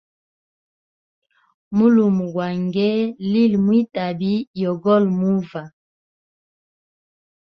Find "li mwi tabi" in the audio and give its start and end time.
3.31-4.31